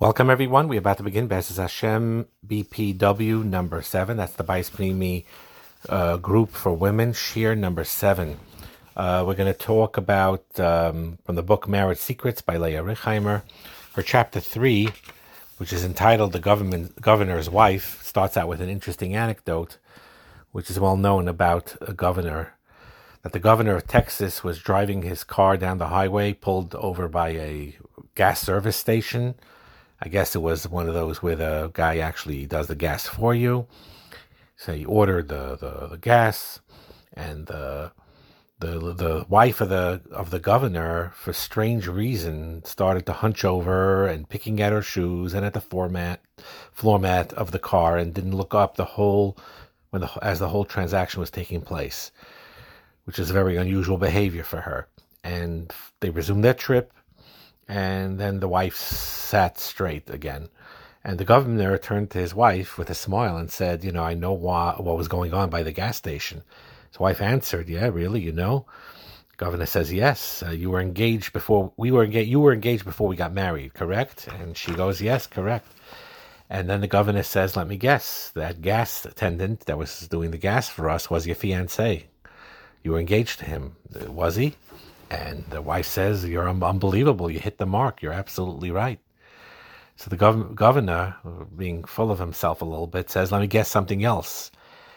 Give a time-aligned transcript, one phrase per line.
[0.00, 0.66] Welcome, everyone.
[0.66, 4.16] We're about to begin Bezes Hashem BPW number seven.
[4.16, 5.26] That's the Bais Pnimi
[5.90, 8.38] uh, group for women, shiur number seven.
[8.96, 13.42] Uh, we're going to talk about um, from the book Marriage Secrets by Leah Richheimer.
[13.92, 14.88] Her chapter three,
[15.58, 19.76] which is entitled "The Government Governor's Wife," starts out with an interesting anecdote,
[20.50, 22.54] which is well known about a governor.
[23.20, 27.32] That the governor of Texas was driving his car down the highway, pulled over by
[27.32, 27.76] a
[28.14, 29.34] gas service station
[30.02, 33.34] I guess it was one of those where the guy actually does the gas for
[33.34, 33.66] you.
[34.56, 36.60] So he ordered the, the, the gas,
[37.14, 37.92] and the
[38.60, 44.06] the the wife of the of the governor, for strange reason, started to hunch over
[44.06, 46.20] and picking at her shoes and at the floor mat
[46.72, 49.36] floor mat of the car, and didn't look up the whole
[49.90, 52.12] when the as the whole transaction was taking place,
[53.04, 54.88] which is very unusual behavior for her.
[55.24, 56.92] And they resumed their trip
[57.70, 60.48] and then the wife sat straight again.
[61.04, 64.14] And the governor turned to his wife with a smile and said, You know, I
[64.14, 66.42] know what, what was going on by the gas station.
[66.90, 68.66] His wife answered, Yeah, really, you know?
[69.36, 72.28] Governor says, Yes, uh, you were engaged before we were engaged.
[72.28, 74.26] You were engaged before we got married, correct?
[74.40, 75.68] And she goes, Yes, correct.
[76.50, 80.38] And then the governor says, Let me guess, that gas attendant that was doing the
[80.38, 82.06] gas for us was your fiance.
[82.82, 83.76] You were engaged to him,
[84.08, 84.56] was he?
[85.10, 87.30] And the wife says, You're unbelievable.
[87.30, 88.02] You hit the mark.
[88.02, 89.00] You're absolutely right.
[89.96, 91.16] So the gov- governor,
[91.56, 94.50] being full of himself a little bit, says, Let me guess something else.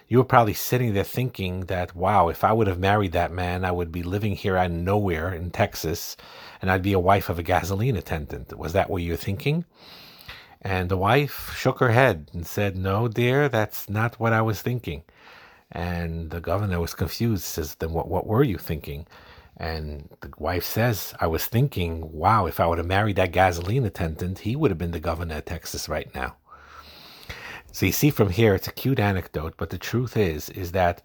[0.08, 3.66] You were probably sitting there thinking that, wow, if I would have married that man,
[3.66, 6.16] I would be living here out of nowhere in Texas
[6.62, 8.56] and I'd be a wife of a gasoline attendant.
[8.58, 9.66] Was that what you were thinking?
[10.62, 14.62] And the wife shook her head and said, No, dear, that's not what I was
[14.62, 15.04] thinking.
[15.72, 19.08] And the governor was confused, says, Then what, what were you thinking?
[19.64, 23.86] And the wife says, I was thinking, wow, if I would have married that gasoline
[23.86, 26.36] attendant, he would have been the governor of Texas right now.
[27.72, 31.02] So you see from here, it's a cute anecdote, but the truth is, is that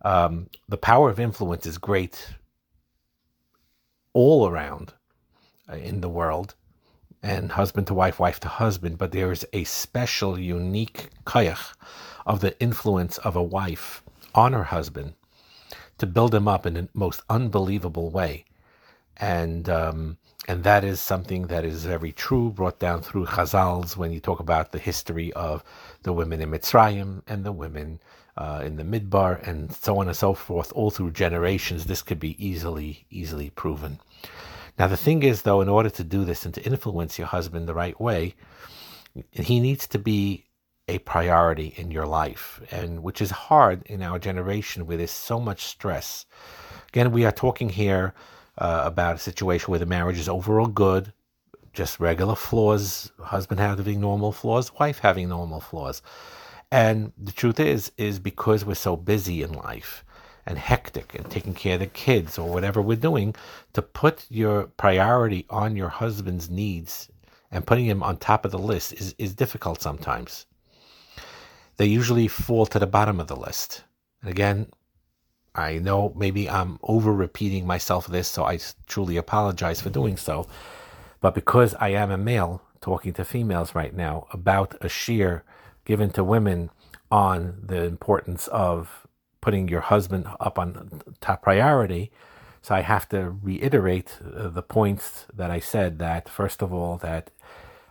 [0.00, 2.34] um, the power of influence is great
[4.14, 4.94] all around
[5.70, 6.54] uh, in the world,
[7.22, 11.74] and husband to wife, wife to husband, but there is a special, unique kayach
[12.24, 14.02] of the influence of a wife
[14.34, 15.12] on her husband
[15.98, 18.44] to build him up in the most unbelievable way.
[19.16, 24.12] And um, and that is something that is very true, brought down through Chazals when
[24.12, 25.62] you talk about the history of
[26.04, 28.00] the women in Mitzrayim and the women
[28.38, 31.84] uh, in the Midbar and so on and so forth, all through generations.
[31.84, 34.00] This could be easily, easily proven.
[34.78, 37.68] Now, the thing is, though, in order to do this and to influence your husband
[37.68, 38.34] the right way,
[39.32, 40.44] he needs to be
[40.88, 45.38] a priority in your life, and which is hard in our generation where there's so
[45.38, 46.26] much stress.
[46.88, 48.14] Again, we are talking here
[48.56, 51.12] uh, about a situation where the marriage is overall good,
[51.74, 56.02] just regular flaws, husband having normal flaws, wife having normal flaws.
[56.72, 60.04] And the truth is, is because we're so busy in life
[60.46, 63.34] and hectic and taking care of the kids or whatever we're doing,
[63.74, 67.10] to put your priority on your husband's needs
[67.50, 70.46] and putting him on top of the list is, is difficult sometimes
[71.78, 73.84] they usually fall to the bottom of the list.
[74.20, 74.66] And again,
[75.54, 80.46] I know maybe I'm over repeating myself this, so I truly apologize for doing so.
[81.20, 85.42] But because I am a male talking to females right now about a shiur
[85.84, 86.70] given to women
[87.10, 89.06] on the importance of
[89.40, 92.10] putting your husband up on top priority,
[92.60, 96.98] so I have to reiterate uh, the points that I said that, first of all,
[96.98, 97.30] that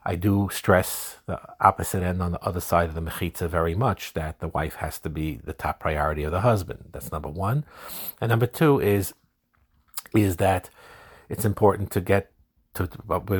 [0.08, 4.14] I do stress the opposite end on the other side of the mechitza very much
[4.14, 6.86] that the wife has to be the top priority of the husband.
[6.94, 7.66] That's number one.
[8.22, 9.14] And number two is
[10.16, 10.70] is that
[11.28, 12.32] it's important to get
[12.76, 12.88] to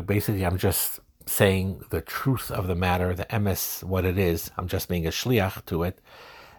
[0.06, 4.52] basically I'm just saying the truth of the matter, the emes, what it is.
[4.58, 6.00] I'm just being a shliach to it.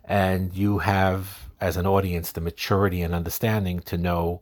[0.04, 4.40] And you have, as an audience, the maturity and understanding to know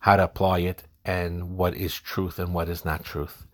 [0.00, 3.46] how to apply it and what is truth and what is not truth.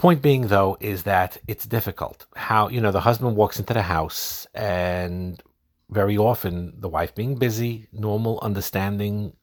[0.00, 2.24] Point being, though, is that it's difficult.
[2.34, 5.42] How, you know, the husband walks into the house and
[5.90, 9.36] very often the wife being busy, normal, understanding,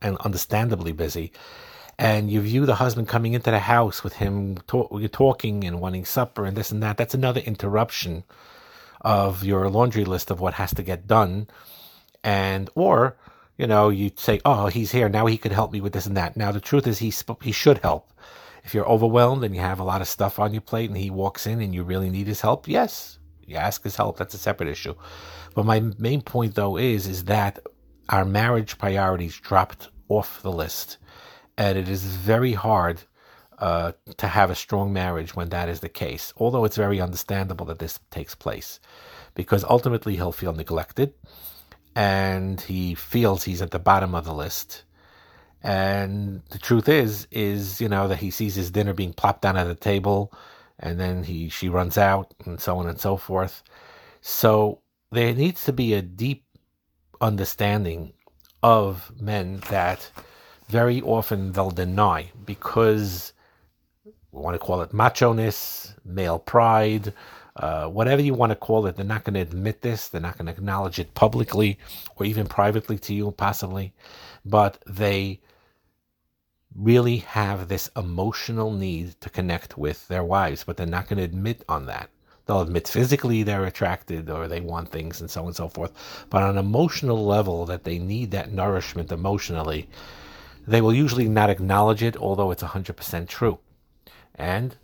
[0.00, 1.32] and understandably busy.
[1.98, 6.04] And you view the husband coming into the house with him you're talking and wanting
[6.04, 6.96] supper and this and that.
[6.96, 8.22] That's another interruption
[9.00, 11.48] of your laundry list of what has to get done.
[12.22, 13.16] And, or,
[13.56, 15.08] you know, you say, oh, he's here.
[15.08, 16.36] Now he could help me with this and that.
[16.36, 17.12] Now, the truth is he,
[17.42, 18.12] he should help
[18.64, 21.10] if you're overwhelmed and you have a lot of stuff on your plate and he
[21.10, 24.18] walks in and you really need his help, yes, you ask his help.
[24.18, 24.94] That's a separate issue.
[25.54, 27.58] But my main point though is is that
[28.08, 30.98] our marriage priorities dropped off the list,
[31.56, 33.02] and it is very hard
[33.58, 36.32] uh, to have a strong marriage when that is the case.
[36.36, 38.80] Although it's very understandable that this takes place,
[39.34, 41.12] because ultimately he'll feel neglected,
[41.94, 44.84] and he feels he's at the bottom of the list.
[45.62, 49.56] And the truth is, is you know that he sees his dinner being plopped down
[49.56, 50.32] at the table,
[50.78, 53.62] and then he she runs out, and so on and so forth.
[54.20, 56.44] So there needs to be a deep
[57.20, 58.12] understanding
[58.62, 60.10] of men that
[60.68, 63.32] very often they'll deny because
[64.04, 67.12] we want to call it macho-ness, male pride,
[67.58, 68.96] uh, whatever you want to call it.
[68.96, 70.08] They're not going to admit this.
[70.08, 71.78] They're not going to acknowledge it publicly
[72.16, 73.92] or even privately to you, possibly.
[74.44, 75.40] But they
[76.74, 81.24] really have this emotional need to connect with their wives, but they're not going to
[81.24, 82.10] admit on that.
[82.46, 85.92] They'll admit physically they're attracted or they want things and so on and so forth.
[86.30, 89.88] But on an emotional level, that they need that nourishment emotionally,
[90.66, 93.58] they will usually not acknowledge it, although it's 100% true.
[94.34, 94.76] And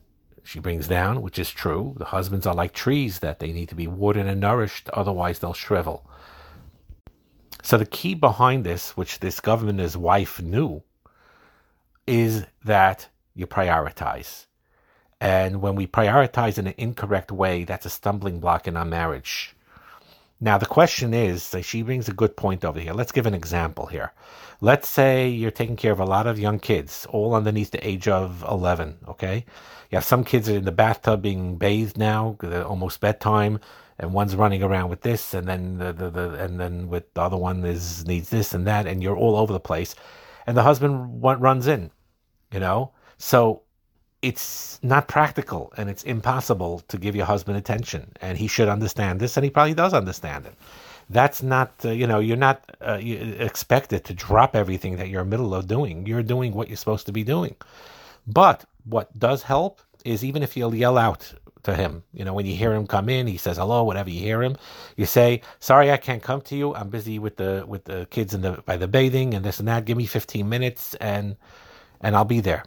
[0.44, 3.74] she brings down, which is true, the husbands are like trees that they need to
[3.74, 6.08] be watered and nourished, otherwise they'll shrivel.
[7.62, 10.82] So the key behind this, which this governor's wife knew,
[12.06, 14.44] is that you prioritize.
[15.18, 19.53] And when we prioritize in an incorrect way, that's a stumbling block in our marriage.
[20.40, 22.92] Now, the question is, she brings a good point over here.
[22.92, 24.12] Let's give an example here.
[24.60, 28.08] Let's say you're taking care of a lot of young kids, all underneath the age
[28.08, 29.44] of 11, okay?
[29.90, 33.60] You have some kids are in the bathtub being bathed now, almost bedtime,
[33.98, 37.20] and one's running around with this, and then the, the, the and then with the
[37.20, 39.94] other one is needs this and that, and you're all over the place.
[40.46, 41.90] And the husband runs in,
[42.52, 42.92] you know?
[43.18, 43.63] So
[44.24, 48.10] it's not practical and it's impossible to give your husband attention.
[48.22, 50.54] And he should understand this and he probably does understand it.
[51.10, 52.98] That's not uh, you know you're not uh,
[53.48, 56.06] expected to drop everything that you're in the middle of doing.
[56.06, 57.54] You're doing what you're supposed to be doing.
[58.26, 61.34] But what does help is even if you'll yell out
[61.64, 64.20] to him you know when you hear him come in he says hello whatever you
[64.20, 64.54] hear him
[64.98, 66.74] you say sorry i can't come to you.
[66.74, 69.68] I'm busy with the with the kids in the by the bathing and this and
[69.68, 69.86] that.
[69.86, 71.36] Give me 15 minutes and
[72.02, 72.64] and i'll be there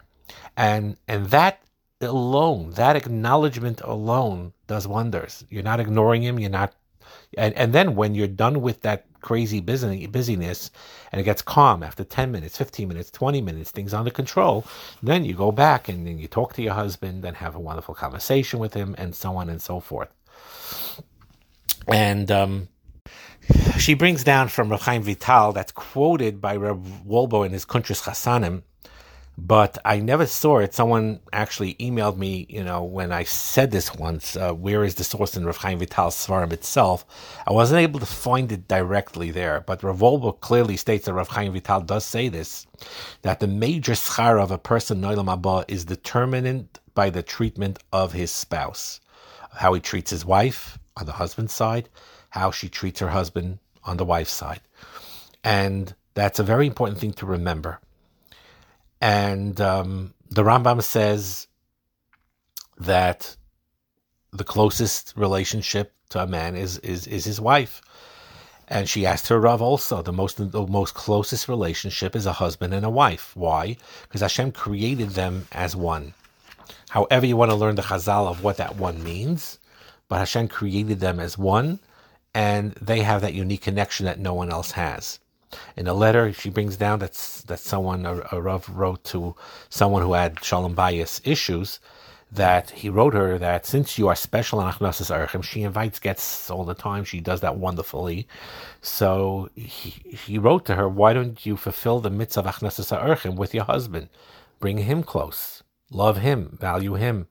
[0.58, 1.62] and and that
[2.00, 5.44] alone, that acknowledgement alone does wonders.
[5.48, 6.38] You're not ignoring him.
[6.38, 6.74] You're not,
[7.38, 10.70] and and then when you're done with that crazy busy, busyness,
[11.12, 14.66] and it gets calm after ten minutes, fifteen minutes, twenty minutes, things under control,
[15.00, 17.94] then you go back and then you talk to your husband and have a wonderful
[17.94, 20.12] conversation with him, and so on and so forth.
[21.86, 22.68] And um,
[23.78, 28.02] she brings down from Rav Chaim Vital that's quoted by Reb Wolbe in his Kuntras
[28.02, 28.62] Chasanim
[29.40, 30.74] but I never saw it.
[30.74, 35.04] Someone actually emailed me, you know, when I said this once, uh, where is the
[35.04, 37.06] source in Rav Chaim Vital's Svarim itself?
[37.46, 41.28] I wasn't able to find it directly there, but Rav Wolbe clearly states that Rav
[41.28, 42.66] Chaim Vital does say this,
[43.22, 48.12] that the major schar of a person, Noilam Abba, is determined by the treatment of
[48.12, 48.98] his spouse.
[49.52, 51.88] How he treats his wife on the husband's side,
[52.30, 54.62] how she treats her husband on the wife's side.
[55.44, 57.80] And that's a very important thing to remember
[59.00, 61.46] and um, the Rambam says
[62.78, 63.36] that
[64.32, 67.82] the closest relationship to a man is is is his wife.
[68.70, 72.74] And she asked her Rav also, the most the most closest relationship is a husband
[72.74, 73.34] and a wife.
[73.34, 73.76] Why?
[74.02, 76.12] Because Hashem created them as one.
[76.90, 79.58] However, you want to learn the Chazal of what that one means,
[80.08, 81.78] but Hashem created them as one,
[82.34, 85.18] and they have that unique connection that no one else has.
[85.76, 87.12] In a letter, she brings down that
[87.46, 89.34] that someone a, a Rav wrote to
[89.68, 91.80] someone who had shalom bayis issues.
[92.30, 96.50] That he wrote her that since you are special in Achnasas Archim, she invites guests
[96.50, 97.04] all the time.
[97.04, 98.28] She does that wonderfully.
[98.82, 99.90] So he,
[100.26, 103.64] he wrote to her, Why don't you fulfill the mitzvah of Achnasas Archim with your
[103.64, 104.10] husband?
[104.60, 105.62] Bring him close.
[105.90, 106.58] Love him.
[106.60, 107.28] Value him.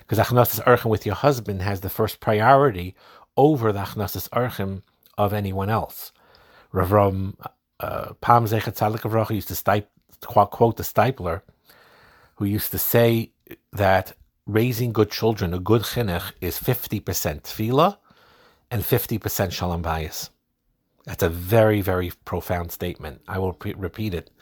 [0.00, 2.94] Because Achnasas Archim with your husband has the first priority
[3.38, 4.82] over the Achnasas Archim
[5.16, 6.12] of anyone else.
[6.74, 7.36] Rav Ram
[7.78, 9.86] uh, Pam Tzaddik used to stipe,
[10.20, 11.42] quote the Steipler,
[12.34, 13.30] who used to say
[13.72, 14.14] that
[14.44, 17.00] raising good children, a good chinuch, is 50%
[17.42, 17.96] tefillah
[18.72, 20.30] and 50% shalom bayis.
[21.04, 23.20] That's a very, very profound statement.
[23.28, 24.32] I will pre- repeat it.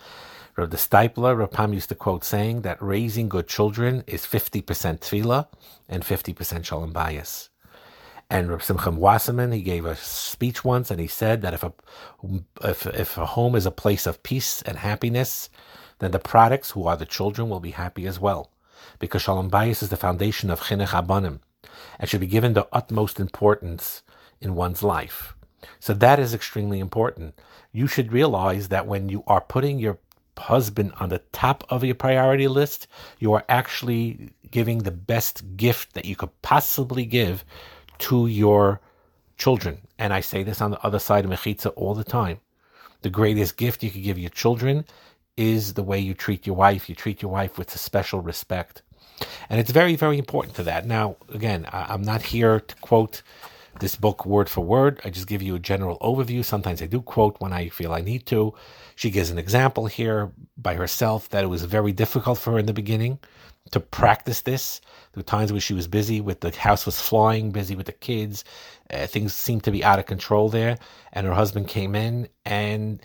[0.57, 4.63] Rav the Steipler, Rav Pam used to quote saying that raising good children is 50%
[5.01, 5.49] tefillah
[5.87, 7.51] and 50% shalom bayis.
[8.31, 11.73] And Reb Simcha Wasserman, he gave a speech once, and he said that if a
[12.63, 15.51] if if a home is a place of peace and happiness,
[15.99, 18.51] then the products, who are the children, will be happy as well,
[18.99, 21.41] because Shalom Bayis is the foundation of Chinuch Abanim,
[21.99, 24.03] and should be given the utmost importance
[24.41, 25.37] in one's life.
[25.79, 27.39] So that is extremely important.
[27.71, 29.99] You should realize that when you are putting your
[30.39, 32.89] husband on the top of your priority list,
[33.19, 37.45] you are actually giving the best gift that you could possibly give
[37.99, 38.81] to your
[39.37, 39.79] children.
[39.99, 42.41] And I say this on the other side of Mechitza all the time.
[43.03, 44.85] The greatest gift you could give your children
[45.37, 46.89] is the way you treat your wife.
[46.89, 48.83] You treat your wife with a special respect.
[49.49, 50.87] And it's very, very important to that.
[50.87, 53.23] Now, again, I'm not here to quote
[53.81, 55.01] this book word for word.
[55.05, 56.45] I just give you a general overview.
[56.45, 58.55] Sometimes I do quote when I feel I need to.
[58.97, 62.67] She gives an example here by herself that it was very difficult for her in
[62.67, 63.19] the beginning
[63.73, 64.81] to practice this.
[65.13, 67.93] There were times where she was busy with the house was flying, busy with the
[67.93, 68.45] kids.
[68.91, 70.79] Uh, things seemed to be out of control there.
[71.13, 73.01] And her husband came in and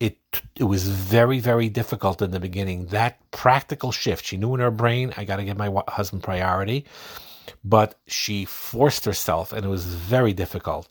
[0.00, 0.18] it
[0.56, 4.70] it was very very difficult in the beginning that practical shift she knew in her
[4.72, 6.84] brain i got to give my husband priority
[7.64, 10.88] but she forced herself, and it was very difficult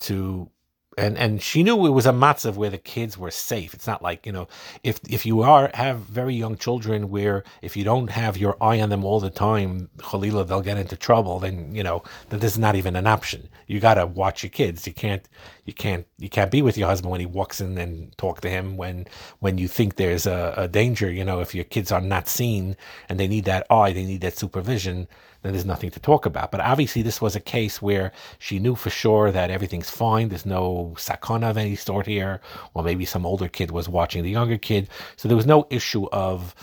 [0.00, 0.50] to.
[0.96, 3.74] And and she knew it was a matzav where the kids were safe.
[3.74, 4.48] It's not like you know
[4.84, 8.80] if if you are have very young children where if you don't have your eye
[8.80, 11.38] on them all the time, Khalila, they'll get into trouble.
[11.40, 13.48] Then you know that this is not even an option.
[13.66, 14.86] You got to watch your kids.
[14.86, 15.28] You can't
[15.66, 18.50] you can't you can't be with your husband when he walks in and talk to
[18.50, 19.06] him when
[19.40, 21.10] when you think there's a, a danger.
[21.10, 22.76] You know if your kids are not seen
[23.08, 25.08] and they need that eye, they need that supervision
[25.52, 26.50] there's nothing to talk about.
[26.50, 30.28] But obviously, this was a case where she knew for sure that everything's fine.
[30.28, 32.40] There's no sakana of any sort here,
[32.74, 34.88] or maybe some older kid was watching the younger kid.
[35.16, 36.54] So there was no issue of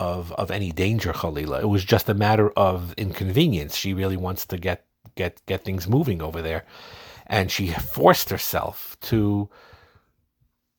[0.00, 1.62] of of any danger, Khalila.
[1.62, 3.76] It was just a matter of inconvenience.
[3.76, 6.64] She really wants to get get get things moving over there,
[7.26, 9.48] and she forced herself to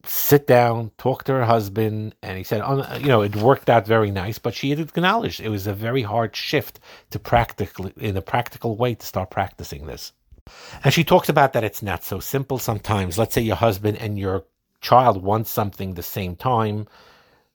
[0.07, 3.87] sit down, talk to her husband, and he said, oh, you know, it worked out
[3.87, 6.79] very nice, but she had acknowledged it was a very hard shift
[7.11, 10.13] to practically, in a practical way, to start practicing this.
[10.83, 13.17] And she talks about that it's not so simple sometimes.
[13.17, 14.45] Let's say your husband and your
[14.81, 16.87] child want something the same time.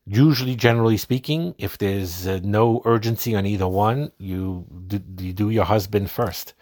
[0.07, 5.51] Usually, generally speaking, if there's uh, no urgency on either one, you do, you do
[5.51, 6.55] your husband first.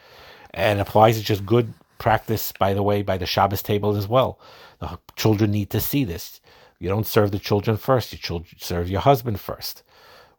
[0.52, 4.40] And applies to just good practice, by the way, by the Shabbos table as well.
[4.80, 6.40] The children need to see this.
[6.78, 9.82] You don't serve the children first, you serve your husband first.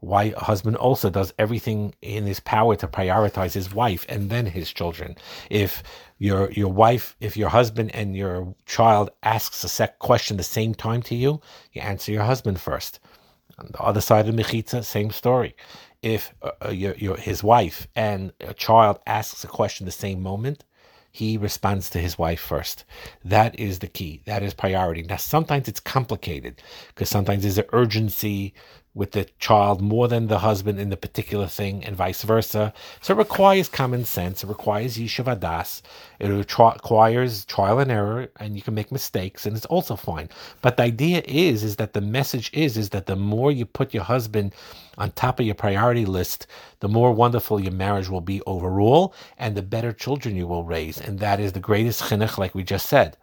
[0.02, 4.46] Why a husband also does everything in his power to prioritize his wife and then
[4.46, 5.18] his children.
[5.50, 5.84] If
[6.18, 10.74] your your wife, if your husband and your child asks a sec question the same
[10.74, 11.42] time to you,
[11.74, 13.02] you answer your husband first.
[13.58, 15.54] On the other side of Mechitza, same story.
[16.02, 20.22] If uh, uh, your, your, his wife and a child asks a question the same
[20.22, 20.64] moment,
[21.12, 22.86] he responds to his wife first.
[23.26, 24.22] That is the key.
[24.26, 25.04] That is priority.
[25.04, 28.54] Now, sometimes it's complicated because sometimes there's an urgency
[28.94, 32.74] with the child more than the husband in the particular thing, and vice versa.
[33.02, 34.44] So it requires common sense.
[34.44, 35.82] It requires yishuv adas.
[36.20, 40.30] It requires trial and error, and you can make mistakes, and it's also fine.
[40.62, 43.94] But the idea is, is that the message is, is that the more you put
[43.94, 44.54] your husband
[44.98, 46.48] on top of your priority list,
[46.80, 51.00] the more wonderful your marriage will be overall, and the better children you will raise.
[51.00, 53.18] And that is the greatest chinuch, like we just said.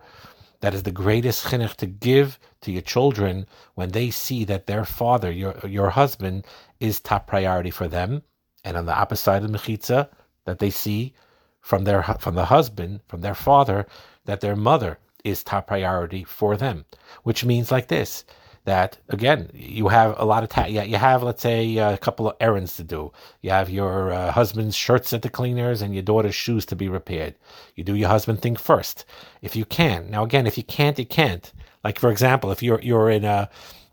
[0.61, 4.85] That is the greatest chinuch to give to your children when they see that their
[4.85, 6.45] father, your your husband,
[6.81, 8.23] is top priority for them,
[8.65, 10.09] and on the opposite side of the mechitza,
[10.45, 11.15] that they see
[11.61, 13.87] from their from the husband, from their father,
[14.27, 16.85] that their mother is top priority for them.
[17.23, 18.25] Which means like this:
[18.67, 22.37] that again you have a lot of yeah you have let's say a couple of
[22.41, 23.13] errands to do.
[23.41, 26.89] You have your uh, husband's shirts at the cleaners and your daughter's shoes to be
[26.89, 27.37] repaired.
[27.77, 29.05] You do your husband thing first.
[29.41, 31.53] If you can now again if you can't you can't
[31.87, 33.49] like for example if you're you're in a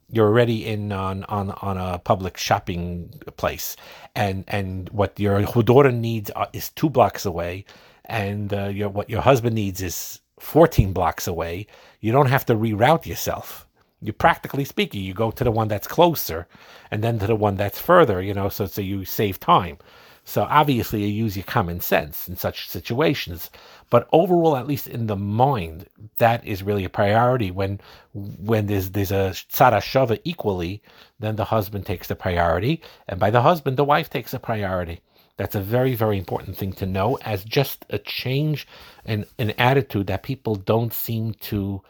[0.09, 3.75] you're already in on on on a public shopping place
[4.15, 7.63] and and what your daughter needs is two blocks away
[8.05, 11.67] and uh, your what your husband needs is 14 blocks away
[12.01, 13.67] you don't have to reroute yourself
[14.03, 16.45] you practically speaking, you go to the one that's closer
[16.91, 19.77] and then to the one that's further, you know, so, so you save time.
[20.25, 23.49] So obviously you use your common sense in such situations.
[23.89, 25.87] But overall, at least in the mind,
[26.17, 27.51] that is really a priority.
[27.51, 27.79] When
[28.13, 30.81] when there's there's a tzara shava equally,
[31.19, 35.01] then the husband takes the priority, and by the husband, the wife takes the priority.
[35.35, 38.67] That's a very, very important thing to know as just a change
[39.05, 41.81] in an attitude that people don't seem to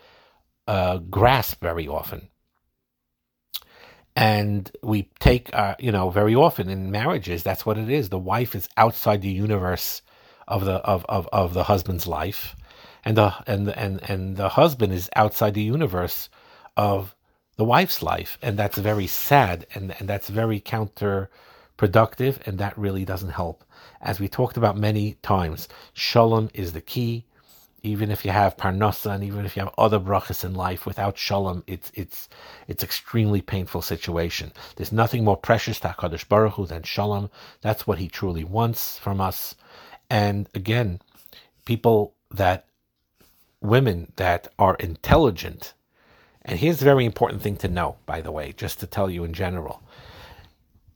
[0.67, 2.29] uh, grasp very often.
[4.15, 8.09] And we take, uh, you know, very often in marriages, that's what it is.
[8.09, 10.01] The wife is outside the universe
[10.47, 12.55] of the of, of, of the husband's life,
[13.05, 16.29] and the and and and the husband is outside the universe
[16.77, 17.15] of
[17.55, 23.05] the wife's life, and that's very sad, and and that's very counterproductive, and that really
[23.05, 23.63] doesn't help.
[24.01, 27.25] As we talked about many times, shalom is the key
[27.83, 31.17] even if you have parnasa and even if you have other brachas in life, without
[31.17, 32.29] shalom, it's it's
[32.67, 34.53] it's extremely painful situation.
[34.77, 37.29] There's nothing more precious to Hakadosh Baruch Hu than shalom.
[37.61, 39.55] That's what He truly wants from us.
[40.09, 41.01] And again,
[41.65, 42.65] people that
[43.59, 45.73] women that are intelligent,
[46.41, 49.25] and here's a very important thing to know, by the way, just to tell you
[49.25, 49.83] in general.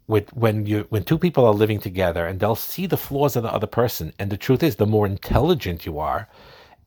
[0.08, 3.44] With, when you when two people are living together and they'll see the flaws of
[3.44, 6.30] the other person, and the truth is, the more intelligent you are,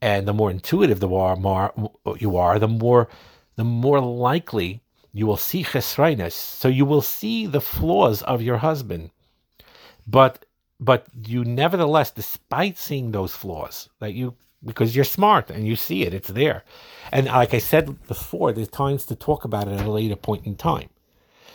[0.00, 1.73] and the more intuitive the more,
[2.19, 3.09] you are, the more
[3.57, 4.80] the more likely
[5.12, 6.33] you will see chesrainis.
[6.33, 9.11] So you will see the flaws of your husband,
[10.07, 10.47] but
[10.78, 16.02] but you nevertheless, despite seeing those flaws, that you because you're smart and you see
[16.02, 16.64] it, it's there.
[17.12, 20.47] And like I said before, there's times to talk about it at a later point
[20.47, 20.90] in time.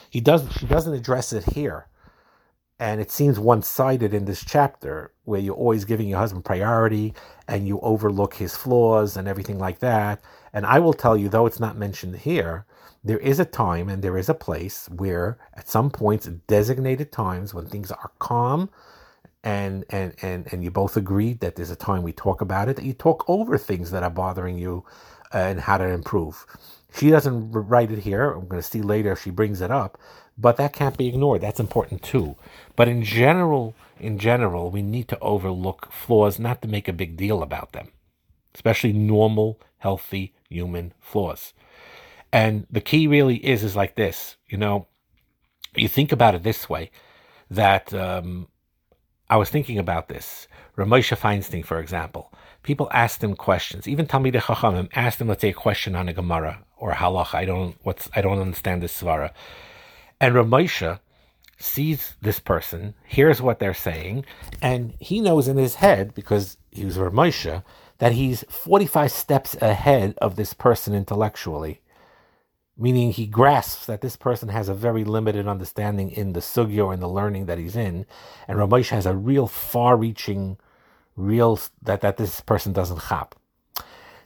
[0.09, 1.87] He does she doesn't address it here.
[2.79, 7.13] And it seems one sided in this chapter where you're always giving your husband priority
[7.47, 10.21] and you overlook his flaws and everything like that.
[10.53, 12.65] And I will tell you, though it's not mentioned here,
[13.03, 17.53] there is a time and there is a place where, at some points, designated times
[17.53, 18.69] when things are calm
[19.43, 22.75] and and and and you both agreed that there's a time we talk about it
[22.77, 24.83] that you talk over things that are bothering you
[25.33, 26.45] and how to improve.
[26.93, 28.31] She doesn't write it here.
[28.31, 29.99] I'm going to see later if she brings it up
[30.37, 31.41] but that can't be ignored.
[31.41, 32.35] That's important too.
[32.75, 37.15] But in general in general we need to overlook flaws not to make a big
[37.15, 37.91] deal about them
[38.53, 41.53] especially normal healthy human flaws.
[42.31, 44.87] And the key really is is like this you know
[45.75, 46.91] you think about it this way
[47.49, 48.47] that um,
[49.29, 50.47] I was thinking about this.
[50.75, 52.31] Reb Moshe Feinstein, for example,
[52.65, 53.87] people ask them questions.
[53.87, 57.33] Even Talmidei Chachamim ask them, let's say, a question on a Gemara or a Halach.
[57.33, 59.31] I don't what's I don't understand this svara.
[60.19, 60.99] And Reb Moshe
[61.57, 64.25] sees this person, hears what they're saying,
[64.61, 67.63] and he knows in his head because he was Reb Moshe
[67.99, 71.81] that he's 45 steps ahead of this person intellectually
[72.77, 77.01] meaning he grasps that this person has a very limited understanding in the sugya and
[77.01, 78.05] the learning that he's in,
[78.47, 80.57] and Ramesh has a real far-reaching,
[81.15, 83.35] real that that this person doesn't chap.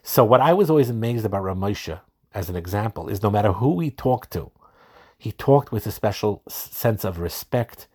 [0.02, 2.00] So what I was always amazed about Reb Moshe,
[2.32, 4.50] as an example, is no matter who he talked to,
[5.18, 7.86] he talked with a special sense of respect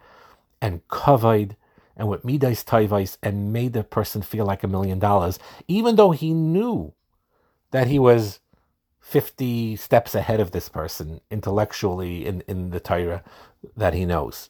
[0.62, 1.56] and kavod
[1.98, 6.12] and with midas taivais and made the person feel like a million dollars, even though
[6.12, 6.94] he knew
[7.72, 8.40] that he was
[9.00, 13.24] 50 steps ahead of this person intellectually in, in the Torah
[13.76, 14.50] that he knows.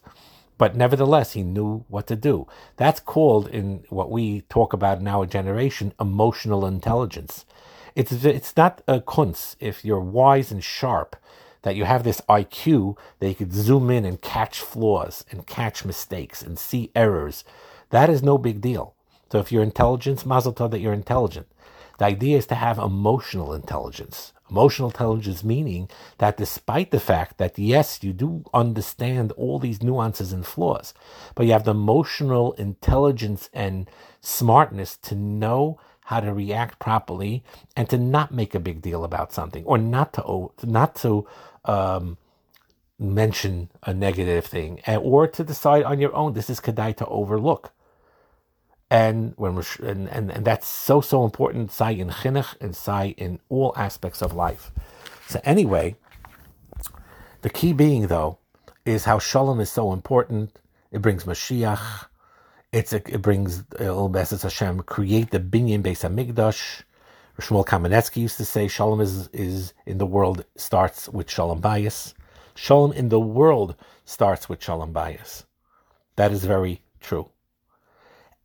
[0.58, 2.46] But nevertheless, he knew what to do.
[2.76, 7.44] That's called, in what we talk about in our generation, emotional intelligence.
[7.94, 11.16] It's, it's not a kunz if you're wise and sharp,
[11.62, 15.84] that you have this IQ that you could zoom in and catch flaws and catch
[15.84, 17.42] mistakes and see errors.
[17.90, 18.94] That is no big deal.
[19.32, 21.48] So if you're intelligent, mazel tov that you're intelligent.
[21.98, 24.32] The idea is to have emotional intelligence.
[24.50, 30.32] Emotional intelligence meaning that despite the fact that yes, you do understand all these nuances
[30.32, 30.94] and flaws,
[31.34, 37.42] but you have the emotional intelligence and smartness to know how to react properly
[37.74, 41.26] and to not make a big deal about something or not to not to
[41.64, 42.16] um,
[42.98, 47.72] mention a negative thing or to decide on your own this is kedai to overlook
[48.90, 53.40] and when and, and, and that's so so important sai in chinuch and sai in
[53.48, 54.70] all aspects of life
[55.26, 55.96] so anyway
[57.42, 58.38] the key being though
[58.84, 60.60] is how shalom is so important
[60.92, 62.06] it brings mashiach
[62.76, 66.82] it's a, it brings uh, El Beses Hashem create the binyan Beis Hamikdash.
[67.40, 72.12] Shmuel Kamenetsky used to say Shalom is is in the world starts with Shalom bayis.
[72.54, 75.44] Shalom in the world starts with Shalom bayis.
[76.16, 77.30] That is very true.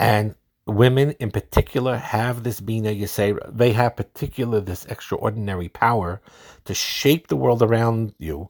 [0.02, 0.34] And
[0.66, 3.56] women in particular have this Bina Yisera.
[3.56, 6.22] They have particular this extraordinary power
[6.66, 8.50] to shape the world around you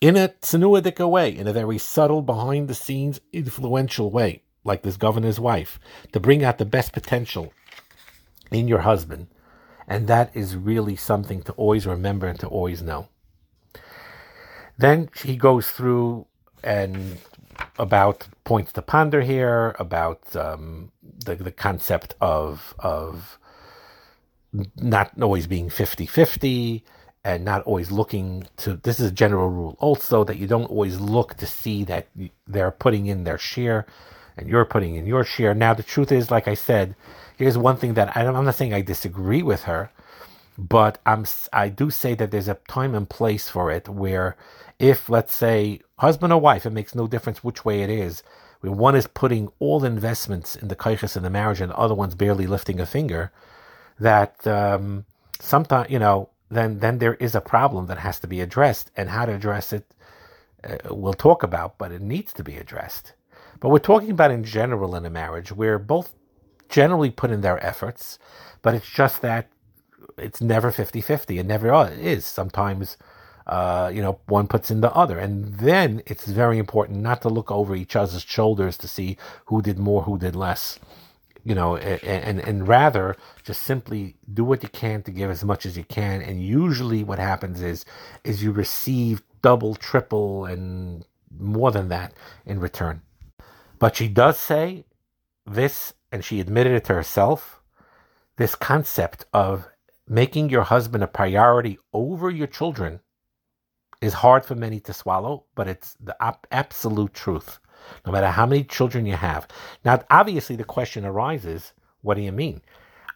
[0.00, 4.96] in a tsunuadic way, in a very subtle, behind the scenes, influential way, like this
[4.96, 5.80] governor's wife,
[6.12, 7.52] to bring out the best potential
[8.52, 9.26] in your husband.
[9.88, 13.08] And that is really something to always remember and to always know.
[14.76, 16.28] Then he goes through
[16.62, 17.18] and
[17.78, 20.92] about points to ponder here about um,
[21.24, 23.38] the the concept of of
[24.76, 26.82] not always being 50-50
[27.24, 31.00] and not always looking to this is a general rule also that you don't always
[31.00, 32.08] look to see that
[32.46, 33.86] they're putting in their share
[34.36, 35.54] and you're putting in your share.
[35.54, 36.96] Now the truth is like i said
[37.36, 39.90] here's one thing that I, i'm not saying i disagree with her
[40.58, 44.36] but i'm i do say that there's a time and place for it where
[44.78, 48.22] if let's say husband or wife, it makes no difference which way it is.
[48.60, 51.94] When one is putting all investments in the kaiches and the marriage, and the other
[51.94, 53.32] one's barely lifting a finger,
[54.00, 55.04] that um,
[55.40, 59.10] sometimes you know then then there is a problem that has to be addressed, and
[59.10, 59.86] how to address it
[60.64, 63.14] uh, we'll talk about, but it needs to be addressed.
[63.60, 66.14] But we're talking about in general in a marriage where both
[66.68, 68.18] generally put in their efforts,
[68.62, 69.48] but it's just that
[70.18, 71.38] it's never 50 50.
[71.38, 72.26] It never is.
[72.26, 72.96] Sometimes,
[73.46, 75.18] uh, you know, one puts in the other.
[75.18, 79.62] And then it's very important not to look over each other's shoulders to see who
[79.62, 80.78] did more, who did less.
[81.44, 85.44] You know, and, and, and rather just simply do what you can to give as
[85.44, 86.20] much as you can.
[86.20, 87.84] And usually, what happens is,
[88.24, 91.04] is you receive double, triple, and
[91.38, 92.12] more than that
[92.44, 93.02] in return.
[93.78, 94.84] But she does say
[95.46, 97.58] this, and she admitted it to herself
[98.38, 99.68] this concept of
[100.08, 103.00] making your husband a priority over your children
[104.00, 106.16] is hard for many to swallow, but it's the
[106.50, 107.58] absolute truth.
[108.06, 109.48] No matter how many children you have.
[109.84, 112.62] Now, obviously, the question arises what do you mean?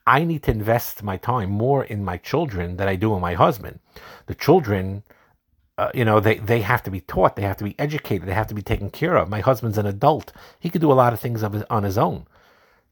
[0.07, 3.35] I need to invest my time more in my children than I do in my
[3.35, 3.79] husband.
[4.27, 5.05] The children
[5.79, 8.35] uh, you know, they, they have to be taught, they have to be educated, they
[8.35, 9.29] have to be taken care of.
[9.29, 10.33] My husband's an adult.
[10.61, 12.27] He could do a lot of things of his, on his own.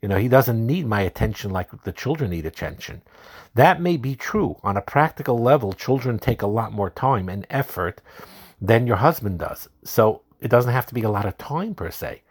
[0.03, 3.03] You know, he doesn't need my attention like the children need attention.
[3.55, 4.57] That may be true.
[4.63, 8.01] On a practical level, children take a lot more time and effort
[8.61, 9.69] than your husband does.
[9.85, 12.23] So it doesn't have to be a lot of time per se.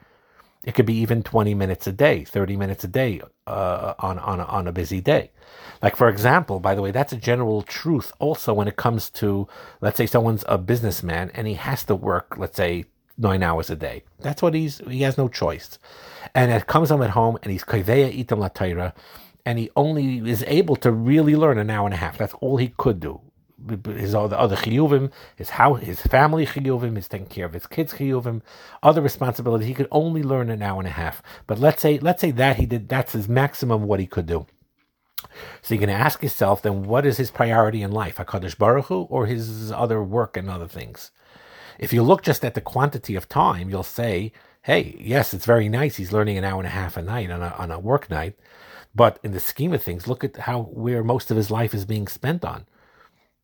[0.64, 4.40] It could be even 20 minutes a day, 30 minutes a day uh, on, on,
[4.40, 5.32] a, on a busy day.
[5.82, 9.48] Like, for example, by the way, that's a general truth also when it comes to,
[9.80, 12.86] let's say, someone's a businessman and he has to work, let's say,
[13.20, 14.04] nine hours a day.
[14.20, 15.78] That's what he's, he has no choice.
[16.34, 18.94] And it comes home at home and he's kaiveya itam latayra
[19.46, 22.18] and he only is able to really learn an hour and a half.
[22.18, 23.22] That's all he could do
[23.86, 27.94] his other, other chiyuvim, his how his family chiyuvim, his taking care of his kids
[27.94, 28.42] chiyuvim,
[28.82, 29.68] other responsibilities.
[29.68, 31.22] He could only learn an hour and a half.
[31.48, 34.46] But let's say let's say that he did that's his maximum what he could do.
[35.62, 38.86] So you're going to ask yourself then, what is his priority in life, Hakadosh Baruch
[38.86, 41.12] Hu, or his other work and other things?
[41.80, 45.70] If you look just at the quantity of time, you'll say, hey, yes, it's very
[45.70, 45.98] nice.
[45.98, 48.36] He's learning an hour and a half a night on a, on a work night.
[48.96, 51.86] But in the scheme of things, look at how where most of his life is
[51.86, 52.66] being spent on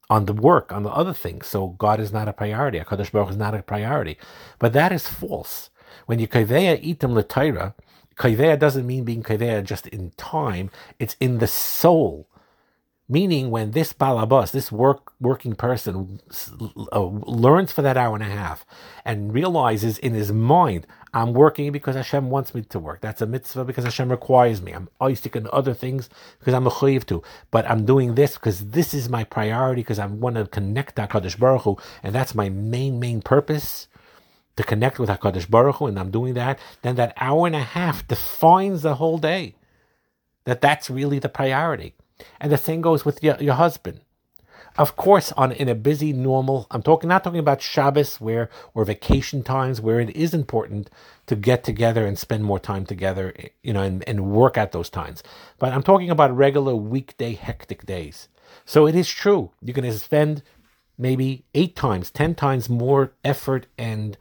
[0.09, 1.47] on the work, on the other things.
[1.47, 2.79] So God is not a priority.
[2.79, 4.17] HaKadosh Baruch is not a priority.
[4.59, 5.69] But that is false.
[6.05, 7.73] When you kaveya itim l'tayra,
[8.17, 10.71] kaveya doesn't mean being kaveya just in time.
[10.99, 12.27] It's in the soul.
[13.07, 16.19] Meaning, when this balabas, this work working person,
[16.91, 18.65] uh, learns for that hour and a half
[19.05, 23.01] and realizes in his mind, I'm working because Hashem wants me to work.
[23.01, 24.71] That's a mitzvah because Hashem requires me.
[24.71, 27.21] I'm Isaac and other things because I'm a chayiv to.
[27.51, 31.03] But I'm doing this because this is my priority because I want to connect to
[31.03, 33.87] HaKadosh Baruch Hu, and that's my main, main purpose
[34.55, 36.57] to connect with HaKadosh Baruch Hu, and I'm doing that.
[36.81, 39.53] Then that hour and a half defines the whole day.
[40.45, 41.93] That that's really the priority.
[42.39, 44.01] And the same goes with your, your husband.
[44.77, 48.83] Of course, on in a busy normal, I'm talking not talking about Shabbos where or
[48.83, 50.89] vacation times where it is important
[51.27, 54.89] to get together and spend more time together, you know, and, and work at those
[54.89, 55.23] times.
[55.59, 58.27] But I'm talking about regular weekday hectic days.
[58.65, 59.51] So it is true.
[59.61, 60.43] You're going to spend
[60.97, 64.17] maybe eight times, ten times more effort and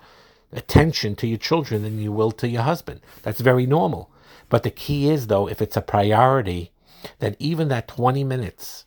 [0.53, 3.01] attention to your children than you will to your husband.
[3.23, 4.09] That's very normal.
[4.49, 6.71] But the key is, though, if it's a priority,
[7.19, 8.87] that even that 20 minutes,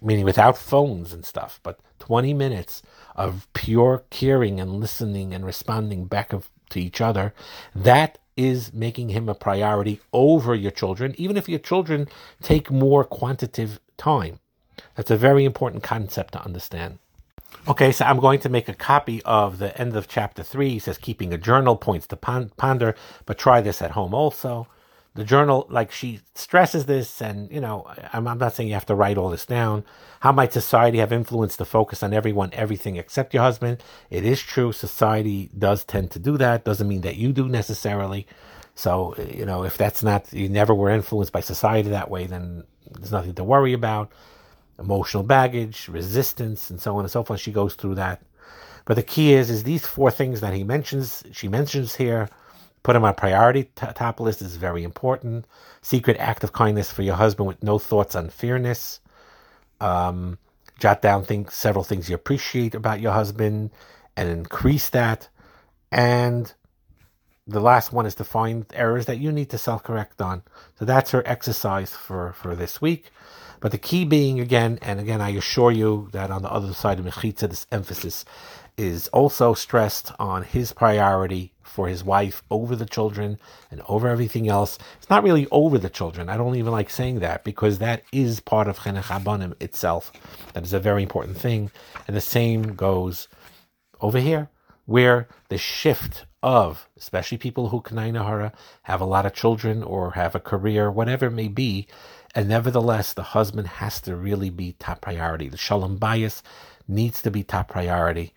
[0.00, 2.82] meaning without phones and stuff, but 20 minutes
[3.14, 7.32] of pure caring and listening and responding back of, to each other,
[7.74, 12.06] that is making him a priority over your children, even if your children
[12.42, 14.38] take more quantitative time.
[14.94, 16.98] That's a very important concept to understand.
[17.66, 20.70] Okay, so I'm going to make a copy of the end of chapter 3.
[20.70, 24.66] He says, keeping a journal points to ponder, but try this at home also
[25.16, 28.86] the journal, like she stresses this, and you know, I'm, I'm, not saying you have
[28.86, 29.84] to write all this down.
[30.20, 33.82] How might society have influenced the focus on everyone, everything except your husband?
[34.10, 36.64] It is true, society does tend to do that.
[36.64, 38.26] Doesn't mean that you do necessarily.
[38.74, 42.64] So, you know, if that's not, you never were influenced by society that way, then
[42.92, 44.12] there's nothing to worry about.
[44.78, 47.40] Emotional baggage, resistance, and so on and so forth.
[47.40, 48.22] She goes through that.
[48.84, 52.28] But the key is, is these four things that he mentions, she mentions here
[52.86, 55.44] Put him on priority t- top list is very important.
[55.82, 59.00] Secret act of kindness for your husband with no thoughts on fairness.
[59.80, 60.38] Um,
[60.78, 63.72] jot down things, several things you appreciate about your husband
[64.16, 65.28] and increase that.
[65.90, 66.54] And
[67.44, 70.44] the last one is to find errors that you need to self correct on.
[70.78, 73.10] So that's her exercise for, for this week.
[73.58, 77.00] But the key being again, and again, I assure you that on the other side
[77.00, 78.24] of Mechitza, this emphasis
[78.76, 83.38] is also stressed on his priority for his wife over the children
[83.70, 84.78] and over everything else.
[84.98, 86.28] It's not really over the children.
[86.28, 90.12] I don't even like saying that because that is part of Chinuch Abanim itself.
[90.54, 91.70] That is a very important thing.
[92.06, 93.28] And the same goes
[94.00, 94.50] over here,
[94.84, 100.34] where the shift of, especially people who Kanai have a lot of children or have
[100.34, 101.88] a career, whatever it may be,
[102.34, 105.48] and nevertheless, the husband has to really be top priority.
[105.48, 106.42] The shalom bayis
[106.86, 108.32] needs to be top priority.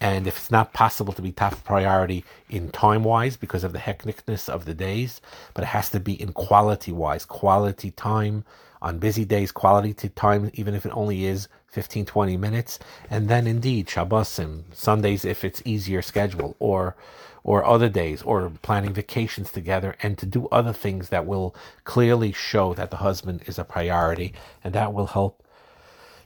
[0.00, 3.78] And if it's not possible to be top priority in time wise because of the
[3.78, 5.20] hecticness of the days,
[5.54, 8.44] but it has to be in quality wise, quality time
[8.82, 12.78] on busy days, quality time, even if it only is 15, 20 minutes.
[13.10, 16.96] And then indeed, Shabbosim, Sundays, if it's easier schedule, or
[17.42, 21.54] or other days, or planning vacations together, and to do other things that will
[21.84, 24.32] clearly show that the husband is a priority,
[24.64, 25.44] and that will help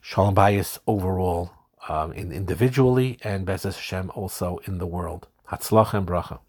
[0.00, 1.50] Shalom Bayis overall
[1.88, 5.28] um, in individually and Bezes Hashem also in the world.
[5.50, 6.40] Hatzlach and bracha.